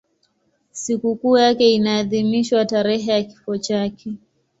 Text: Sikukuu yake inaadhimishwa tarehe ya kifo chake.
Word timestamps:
Sikukuu 0.71 1.37
yake 1.37 1.73
inaadhimishwa 1.73 2.65
tarehe 2.65 3.11
ya 3.11 3.23
kifo 3.23 3.57
chake. 3.57 4.13